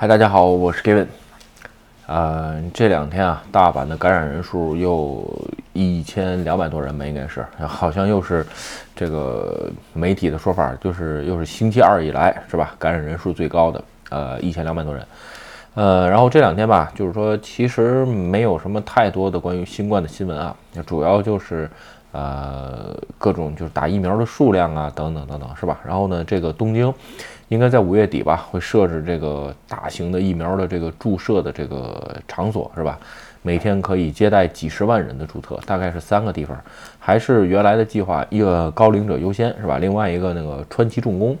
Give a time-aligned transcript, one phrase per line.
[0.00, 1.08] 嗨，大家好，我是 Gavin。
[2.06, 5.28] 呃，这两天啊，大阪的感染人数又
[5.72, 8.46] 一千两百多人吧，应该是，好像又是
[8.94, 15.04] 这个媒体的说法，就是又是星期二以来是吧，感染人数最高的，呃，一千两百多人。
[15.78, 21.70] 呃，然后这两天吧，就是说其实没有什么太多的关于新冠的新闻啊，主要就是
[22.10, 25.78] 呃各种就是打疫苗的数量啊，等等等等，是吧？
[25.86, 26.92] 然后呢，这个东京。
[27.46, 32.98] 应该在五月底吧，会设置这个大型的疫苗的这个注射的这个场所，是吧？
[33.40, 36.54] 每天可以接待几十万人的注册，大概是三个地方，
[36.98, 39.78] 还是原来的计划，一个高龄者优先，是吧？
[39.78, 41.34] 另外一个那个川崎重工，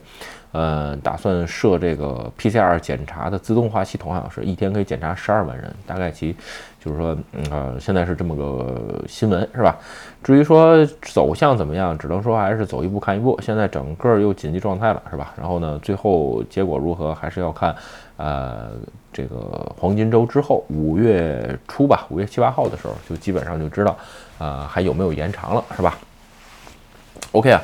[0.52, 6.36] 呃，打算设这个 PCR 检查的自动化系统，好像是一天可以检查十二万人，大概其。
[6.80, 9.76] 就是说，嗯呃，现在是这么个新闻，是吧？
[10.22, 13.38] 至于说走向怎么样，只能说还是走一步看一步。
[13.42, 15.34] 现在整个又紧急状态了，是吧？
[15.36, 17.74] 然后呢，最后结果如何，还是要看，
[18.16, 18.70] 呃，
[19.12, 23.98] 这个黄金周之后，五月初吧，五月七八号的时候，就基本上就知道，
[24.38, 25.98] 啊，还有没有延长了，是吧
[27.32, 27.60] ？OK 啊。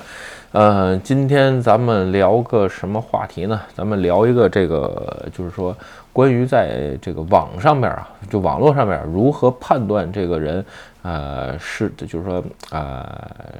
[0.55, 3.60] 呃，今天咱们聊个什么话题呢？
[3.74, 5.77] 咱们聊一个这个，就是说
[6.12, 10.64] 关于在这个网上面啊，就网络上面如何判断这个人，
[11.02, 13.05] 呃，是就是说，呃，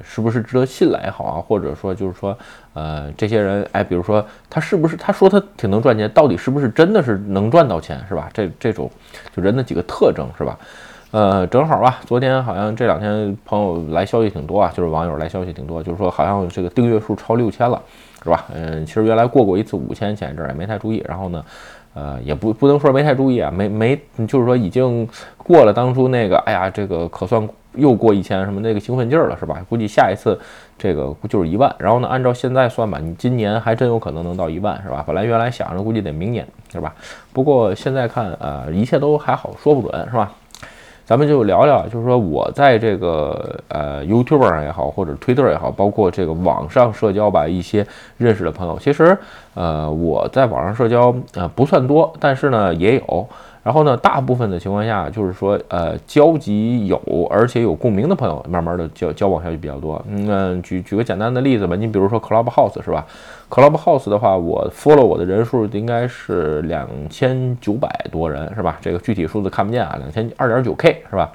[0.05, 2.37] 是不是值得信赖也好啊，或者说就是说，
[2.71, 8.29] 呃，这些人，哎，比如说他是不是他说他挺能赚钱，到底是不是真的是能赚到钱，是吧？
[8.33, 8.89] 这这种
[9.35, 10.57] 就人的几个特征，是吧？
[11.11, 17.81] 呃，正好吧，昨天好像这两天朋友来消息挺多啊，就是网友来消息挺多，就是说好像这个订阅数超六千了，
[18.21, 18.45] 是吧？
[18.53, 21.45] 嗯，其实原来过过一次五千，前一阵也没太注意，然后呢，
[21.93, 23.95] 呃，也不不能说没太注意啊，没没，
[24.27, 29.63] 就是说已经过了当初那个，哎呀，这个可算又过一千什么那个兴奋劲儿了，是吧？
[29.69, 30.37] 估计下一次
[30.77, 35.01] 这个就是一万，然后呢，按照现在算吧，你今年还真有可能能到一万，是吧？
[35.07, 36.93] 本来原来想着估计得明年，是吧？
[37.31, 40.29] 不过现在看，呃，一切都还好，说不准，是吧？
[41.05, 47.85] 咱们就聊聊，就是说我在这个呃 YouTube 上也好，或者 Twitter 也好，包括这个网上社交吧，一些
[48.17, 49.17] 认识的朋友，其实
[49.53, 53.27] 呃我在网上社交呃不算多，但是呢也有。
[53.65, 59.99] 然后呢，大部分的情况下，就是说，呃，交集有，而且有共鸣的朋友，慢慢的交交往下去比较多。
[60.07, 63.03] 嗯，举举个简单的例子吧，你比如说 Clubhouse 是吧
[63.49, 68.77] ？Clubhouse 的话，我 follow 我的人数应该是两千九百多人是吧？
[68.79, 71.31] 这个具体数字看不见啊，两千二点九 K 是吧？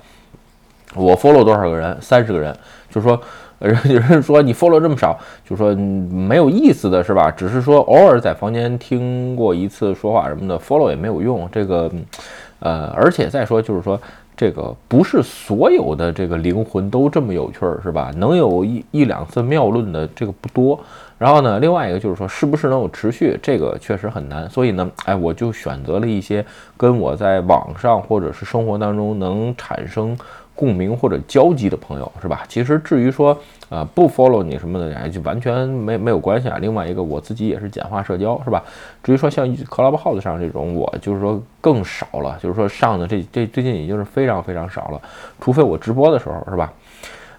[0.94, 1.96] 我 follow 多少个人？
[2.00, 2.56] 三十个人，
[2.88, 3.20] 就是说。
[3.60, 5.14] 人有人说你 follow 这么少，
[5.46, 7.30] 就说没有意思的是吧？
[7.30, 11.46] 只是说偶尔在房间听过一次说话什么的，follow 也没有用。
[11.52, 11.92] 这个，
[12.60, 14.00] 呃，而且再说就是说，
[14.34, 18.10] 这个不是所有的这个灵魂都这么有趣儿，是吧？
[18.16, 20.80] 能有一一两次妙论的这个不多。
[21.18, 24.48] 然后呢，另外一个就是说，是不是能有持续，这个确实很难。
[24.48, 26.42] 所以呢，哎，我就选择了一些
[26.78, 30.16] 跟我在网上或者是生活当中能产生。
[30.60, 32.42] 共鸣或者交集的朋友是吧？
[32.46, 33.34] 其实至于说，
[33.70, 36.58] 呃，不 follow 你什么的，哎，就完全没没有关系啊。
[36.60, 38.62] 另外一个，我自己也是简化社交是吧？
[39.02, 45.00] 至于说像 Clubhouse 上这种，我就是说更少了，就是说上的这这最近已经是非常非常少了，
[45.40, 46.70] 除非我直播的时候是吧？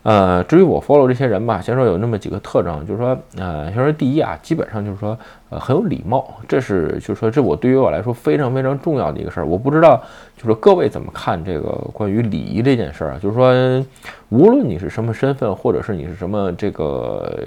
[0.04, 5.18] 呃，至于我 follow 这些人吧，先说有那么几个特征，就是说，呃，先说第一啊，基本上就是说，
[5.50, 9.46] 呃，很有礼貌，这是就是说，这我对于我来说非常非常重要的一个事儿。
[9.46, 10.02] 我不知道，
[10.36, 13.20] 就是各位怎么看这个关于礼仪这件事儿啊？
[13.22, 13.54] 就是说，
[14.30, 17.38] 无论你是什么身份，或者是你是什么这个。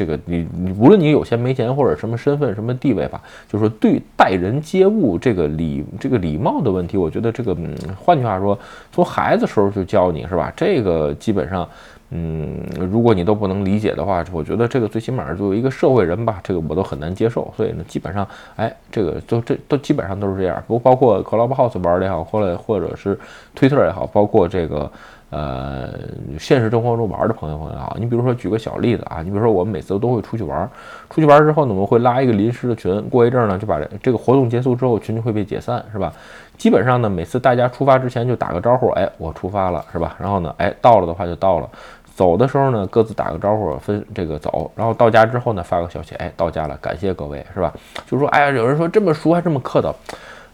[0.00, 8.58] 这个你你无论你有钱没钱或者什么身份什么地位吧，就是说对待人接物这个礼这个礼貌的问题，我觉得这个嗯，换句话说，
[8.90, 10.50] 从孩子时候就教你是吧？
[10.56, 11.68] 这个基本上，
[12.12, 12.58] 嗯，
[12.90, 17.52] 如果你都不能理解的话，我觉得这个最起码作为一个社会人吧，这个我都很难接受。
[17.54, 20.64] 所以呢，基本上，哎，这个都这都基本上都是这样。
[20.66, 23.18] 不包括 Clubhouse 玩的也好，或者或者是
[23.54, 24.90] Twitter 也好，包括这个。
[25.30, 25.90] 呃，
[26.38, 30.68] 现实生活中玩的朋友朋友啊，你比如说举个小例子啊，你比如说我们每次都会出去玩，
[31.08, 36.12] 出去玩之后呢，我们会拉一个临时的群，过一阵儿呢就把这个活动结束之后，群就会被解散，是吧？
[36.58, 40.16] 基本上呢，每次大家出发之前就打个招呼，哎，我出发了，是吧？
[40.18, 41.70] 然后呢，哎，到了的话就到了，
[42.16, 47.72] 走的时候呢，各自打个招呼，分这个走，然后到家之后呢，发个消息，哎，到家了，感谢各位，是吧？
[48.04, 49.94] 就说，哎呀，有人说这么熟还这么客套。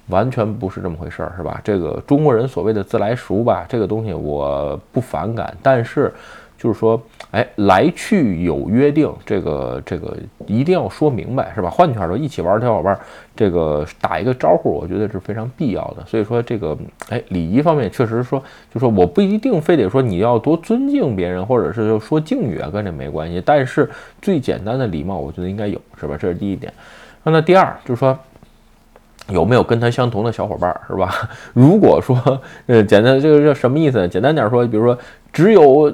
[0.08, 1.60] 完全不是这么回事儿，是吧？
[1.64, 6.12] 这个中国人所谓的自来熟吧，这个东西我不反感，但是
[6.56, 7.00] 就是说，
[7.32, 10.16] 哎，来去有约定，这个这个
[10.46, 11.68] 一定要说明白，是吧？
[11.68, 12.98] 换句话说，一起玩的小伙伴，
[13.34, 16.04] 这个打一个招呼，我觉得是非常必要的。
[16.06, 16.76] 所以说，这个
[17.10, 18.42] 哎，礼仪方面确实说，
[18.72, 23.42] 就说我不一定非得说你要多尊敬别人，或者是说敬语啊，跟这没关系。
[23.44, 23.90] 但是
[24.22, 26.16] 最简单的礼貌，我觉得应该有，是吧？
[26.18, 26.72] 这是第一点。
[27.24, 28.16] 那第二就是说。
[29.28, 31.28] 有没有跟他相同的小伙伴，是吧？
[31.54, 32.16] 如果说，
[32.66, 34.08] 呃，简单这个这什么意思？
[34.08, 34.98] 简单点说，比如说
[35.32, 35.92] 只有。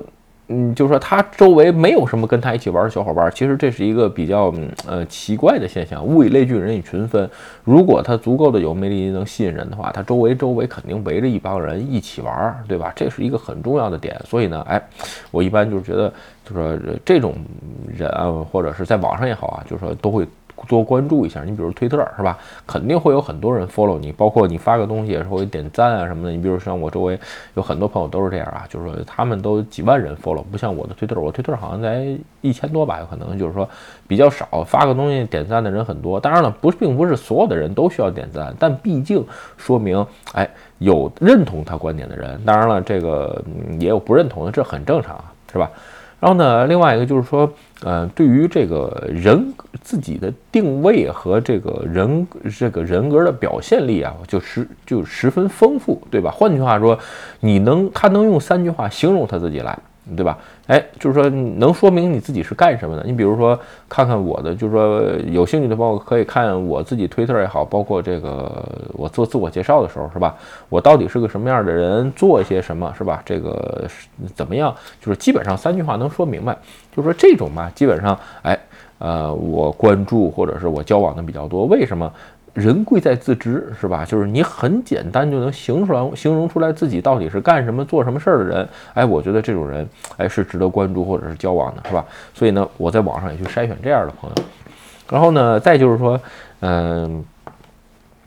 [0.48, 4.52] 嗯，就是说他周围没有什么跟他一起玩的小伙伴，其实这是一个比较
[4.86, 6.04] 呃奇怪的现象。
[6.04, 7.30] 物以类聚，人以群分。
[7.64, 12.92] 如果他足够的有魅力，能吸引人的话，他周围周围肯定围着一帮人一起玩，对吧？
[12.94, 14.20] 这是一个很重要的点。
[14.26, 14.82] 所以呢，哎，
[15.30, 16.12] 我一般就是觉得，
[16.44, 17.34] 就是说这种
[17.96, 20.26] 人啊，或者是在网上也好啊，就是说都会。
[20.68, 22.38] 多关注一下，你比如推特是吧？
[22.66, 26.30] 肯定会有很多人 follow 你，包括你发个东西也是会点赞啊什么的。
[26.30, 27.18] 你比如像我周围
[27.54, 33.68] 有很多朋友都是这样啊，就是说他们都几万人 follow，不像我的推特，我推特好像才一千多吧，有可能就是说
[34.06, 36.20] 比较少，发个东西点赞的人很多。
[36.20, 39.24] 当然了，不并不是所有的人都需要点赞，但毕竟
[39.56, 42.40] 说明哎有认同他观点的人。
[42.44, 43.42] 当然了，这个
[43.80, 45.70] 也有不认同的，这很正常啊，是吧？
[46.22, 47.52] 然后呢，另外一个就是说，
[47.82, 52.24] 呃，对于这个人自己的定位和这个人
[52.56, 56.30] 这个人格的表现力啊，就十就十分丰富，对吧？
[56.30, 56.96] 换句话说，
[57.40, 59.76] 你能他能用三句话形容他自己来。
[60.16, 60.36] 对吧？
[60.66, 63.04] 哎，就是说能说明你自己是干什么的。
[63.04, 63.58] 你比如说，
[63.88, 65.00] 看看我的，就是说
[65.30, 68.64] 有兴趣的朋友可以看我自己推特也好，包括这个
[68.94, 70.34] 我做自我介绍的时候，是吧？
[70.68, 73.22] 我到底是个什么样的人，做一些什么，是吧？
[73.24, 73.88] 这个
[74.34, 74.74] 怎么样？
[75.00, 76.56] 就是基本上三句话能说明白。
[76.94, 78.58] 就是说这种吧，基本上，哎，
[78.98, 81.64] 呃，我关注或者是我交往的比较多。
[81.66, 82.12] 为什么？
[82.54, 84.04] 人贵在自知，是吧？
[84.04, 88.68] 就是你很简单就能形出来、形容出来自己到底是干什么、做什么事儿的人。
[88.94, 92.04] 哎，我觉得这种人，哎，是值得关注或者是交往的，是吧？
[92.34, 94.36] 所以呢，我在网上也去筛选这样的朋友。
[95.10, 96.20] 然后呢，再就是说，
[96.60, 97.24] 嗯。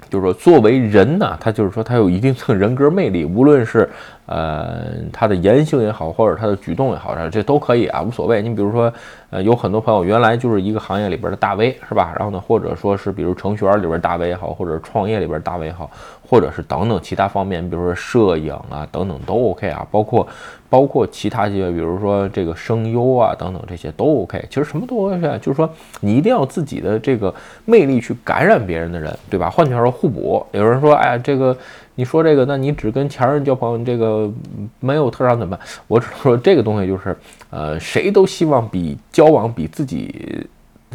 [0.07, 3.89] 就是说，作为人呢，他就是说，他有一定的人格魅力，无论是
[4.27, 8.39] 呃他的言行也好，或者他的举动也好，这都可以啊，无所谓。
[8.41, 8.93] 你比如说，
[9.35, 12.13] 呃，有很多朋友原来就是一个行业里边的大 V，是吧？
[12.17, 15.91] 然后呢，或者说是比如程序员里边大 V 也好，或者创业里边大 V 也好。
[16.27, 20.27] 或者是等等其他方面，比如说摄影啊等等都 OK 啊，包括
[20.67, 24.43] 包括其他些，比如说这个声优啊等等这些都 OK。
[24.49, 27.31] 其实什么都 OK，就是说你一定要自己的这个
[27.65, 29.51] 魅力去感染别人的人，对吧？
[29.51, 30.43] 换句话说，互补。
[30.51, 31.55] 有人说，哎呀，这个
[31.95, 34.31] 你说这个，那你只跟强人交朋友，这个
[34.79, 35.67] 没有特长怎么办？
[35.87, 37.17] 我只能说这个东西就是，
[37.49, 40.47] 呃，谁都希望比交往比自己。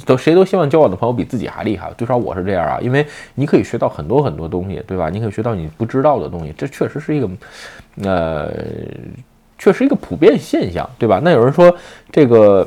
[0.06, 5.10] 都谁都希望交往的朋友比自己还厉害，至少我是这样啊，因为你可以学到很多很多东西，对吧？
[5.10, 7.28] 你可以学到你不知道的东西，这确实是一个，
[8.02, 8.50] 呃，
[9.58, 11.20] 确实一个普遍现象，对吧？
[11.22, 11.74] 那有人说
[12.10, 12.66] 这个。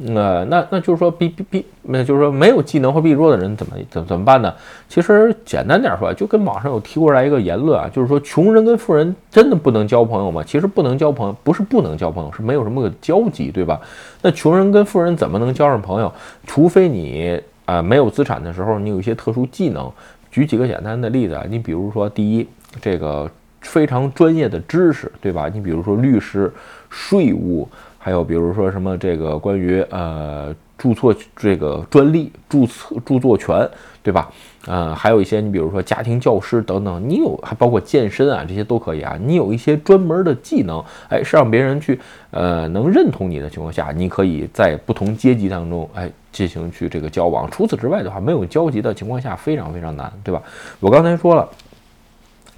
[0.00, 4.54] 那那那就是说，比比比，那就是说，没有技能或比弱的人怎么怎怎么办呢？
[4.88, 10.42] 其实简单点说，就跟网上有提过来一个言论啊，就是说，穷人跟富人真的不能交朋友吗？
[10.46, 13.80] 其实不能交朋友，不是不能交朋友，是没有什么个交集，对吧？
[14.22, 16.12] 那穷人跟富人怎么能交上朋友？
[16.46, 19.90] 除非你啊没有资产的时候，你有一些特殊技能。
[20.30, 22.46] 举几个简单的例子啊，你比如说，第一，
[22.80, 23.28] 这个
[23.62, 25.48] 非常专业的知识，对吧？
[25.52, 26.52] 你比如说律师、
[26.88, 27.68] 税务。
[28.08, 33.68] 还有比如说什么这个关于呃注册这个专利注册著作权，
[34.02, 34.30] 对吧？
[34.64, 39.18] 呃，还有一些你比如说家庭教师等等，你有还包括健身啊这些都可以啊。
[39.22, 42.00] 你有一些专门的技能，哎，是让别人去
[42.30, 47.46] 呃能认同你的情况下，你可以在不同阶级当中哎进行去这个交往。
[47.50, 50.42] 除此之外的话，没有交集的情况下非常非常难，对吧？
[50.80, 51.46] 我刚才说了。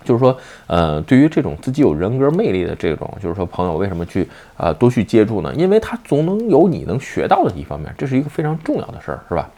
[0.05, 4.27] 就是说，呃，对于这种自己有人格魅力的这种，就是说朋友，为什么去
[4.57, 5.53] 啊多去接触呢？
[5.55, 9.49] 因为他总能有你能学到的一方面，这是一个非常重要的事儿，是吧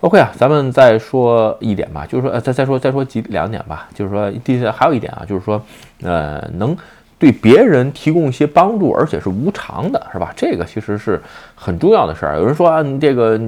[0.00, 5.60] ？OK 啊，咱们再说一点吧，就是说，呃，再再说再说几两点吧，就是说，第还有一点啊，就是说，
[6.02, 6.76] 呃，能
[7.18, 10.32] 对别人提供一些帮助，而且是无偿的，是吧？
[10.36, 11.20] 这个其实是
[11.54, 12.36] 很重要的事儿。
[12.38, 13.38] 有人说啊，这个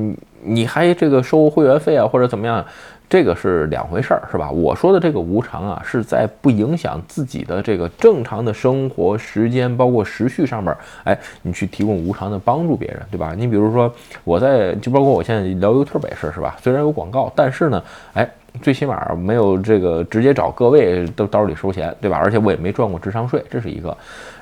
[0.43, 2.65] 你还这个收会员费啊，或者怎么样？
[3.11, 4.51] 这个是两回事儿，是吧？
[4.51, 13.35] 我说的这个无偿啊，是在不影响自己的这个正常的生活时间，包括时序上面，哎，你去提供无偿的帮助别人，对吧？
[13.37, 16.57] 你比如说我在，就包括我现在聊 YouTube 也是，是吧？
[16.63, 17.83] 虽然有广告，但是呢，
[18.15, 18.31] 哎。
[18.61, 22.19] 最起码没有这个直接找各位都兜里收钱，对吧？
[22.21, 23.97] 而且我也没赚过智商税，这是一个。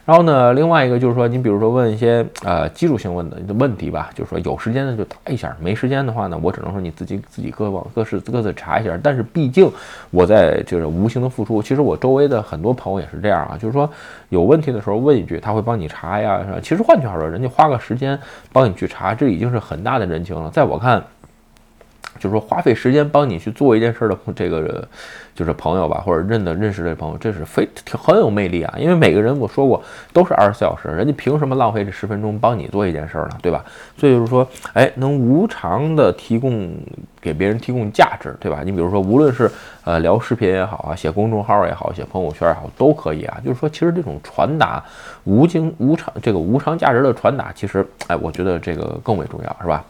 [0.08, 8.98] 然后呢，另外一个就是说，你比如说问一些呃基础性问的问题吧，就是说有时间的就答一下，没时间的话呢，我只能说你自己自己各往各是各自查一下。
[9.02, 9.70] 但是毕竟
[10.10, 13.86] 我在就是无形的付出，其实我周围的很多朋友也是这样啊，就是说
[14.30, 16.42] 有问题的时候问一句，他会帮你查呀。
[16.62, 18.18] 其实换句话说，人家花个时间
[18.50, 20.50] 帮你去查，这已经是很大的人情了。
[20.50, 21.04] 在我看。
[22.18, 24.86] 就是说花费时间帮你去做一件事的这个
[25.34, 28.74] 就是朋友吧，或者认的认识的朋友，这是非挺很有魅力啊。
[28.76, 29.82] 因为每个人我说过
[30.12, 33.30] 都是二十四小时，人家凭什么浪费这十分钟帮你做一件事呢？
[33.40, 33.64] 对吧？
[33.96, 36.70] 所以就是说，哎，能无偿的提供
[37.20, 38.62] 给别人提供价值，对吧？
[38.64, 39.48] 你比如说，无论是
[39.84, 43.38] 呃聊视频也好啊，写公众号也好，写朋友圈也好，都可以啊。
[43.44, 44.82] 就是说，其实这种传达
[45.22, 49.84] 无经无偿这个无偿价值的传达，其实哎，我觉得这个更为重要，是吧？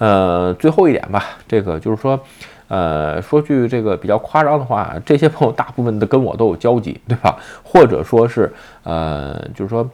[0.00, 2.18] 呃，最后一点吧，这个就是说，
[2.68, 7.36] 呃，说句这个比较夸张的话，这些朋友大部分的跟我都有交集，对吧？
[7.62, 8.50] 或者说是，
[8.82, 9.88] 呃，就是说，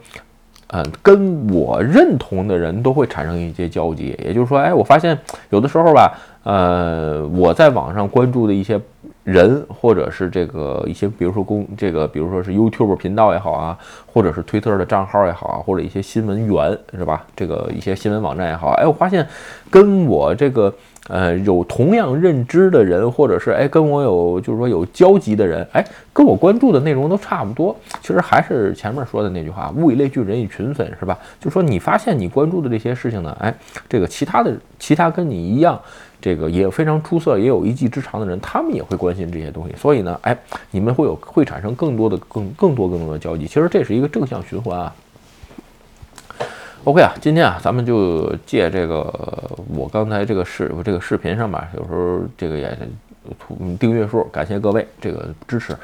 [0.67, 4.15] 嗯，跟我认同的人都会产生一些交集。
[4.23, 8.79] 也就是说，哎，我发现有的时候吧，呃，我在网上关注的一些。
[9.27, 17.25] 人，或者是这个一些，比如说公这个，比如说是 YouTube 频道也好啊，或者是推特的账号也好啊，或者一些新闻源是吧？
[17.35, 19.27] 这个一些新闻网站也好，哎，我发现
[19.69, 20.73] 跟我这个
[21.07, 27.75] 呃有同样认知的人，或者是哎跟我有就是说有交集的人，哎，跟我关注的内容都差不多。
[28.01, 31.17] 其实还是前面说的那句话，物以类聚，人以群分，是吧？
[31.39, 33.53] 就说你发现你关注的这些事情呢，哎，
[33.89, 35.79] 这个其他的其他跟你一样。
[36.19, 40.35] 这个也非常出色，也有一技之长的人，他们也会关心这些东西，所以呢，哎，
[40.71, 44.93] 你们会有会产生更多的更更多更多的交集，其实这是一个正向循环啊。
[46.87, 49.01] OK 啊，今天啊，咱们就借这个
[49.75, 52.77] 我刚才这个视这个视频上吧，有时候这个也
[53.37, 55.75] 突订阅数，感谢各位这个支持。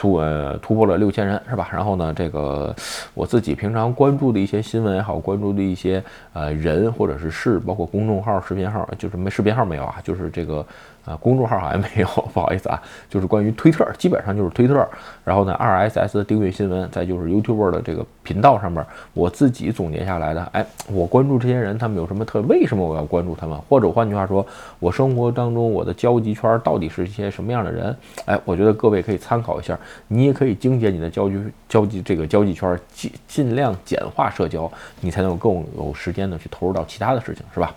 [0.00, 1.68] 突呃突破了六千人是吧？
[1.70, 2.74] 然后呢，这个
[3.12, 6.02] 我自己平常关注的一些新闻也好，关注的一些
[6.32, 10.64] 呃人或者是事，包括公众号、视频号，就是没视频号没有啊，就是这个。
[11.06, 14.86] 啊，公众号好像 没有，不好意思啊，就是关于推特，基本上就是推特。
[15.24, 20.42] 然后呢，RSS 的订阅新闻，再就是 YouTube 的这个频道上面，我自己总结下来的。
[20.52, 22.42] 哎，我关注这些人，他们有什么特？
[22.42, 23.58] 为什么我要关注他们？
[23.62, 24.46] 或者换句话说，
[24.78, 27.96] 我生活当中我的交际圈到底是一些什么样的人？
[28.26, 29.76] 哎，我觉得各位可以参考一下，
[30.08, 31.36] 你也可以精简你的交际
[31.68, 34.70] 交际这个交际圈，尽尽量简化社交，
[35.00, 37.74] 你才能更有时间的去投入到其他的事情，是吧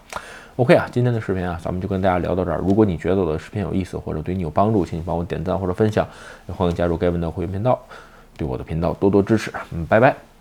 [0.55, 2.57] ？OK 啊，今天的视频啊，咱们就跟大家聊到这儿。
[2.59, 6.07] 如果你觉得我的视频有意思或者对你有帮助，请你帮我点赞或者分享，
[6.47, 7.79] 也欢迎加入盖文的会员频道，
[8.37, 9.51] 对我的频道多多支持。
[9.71, 10.32] 嗯，拜拜。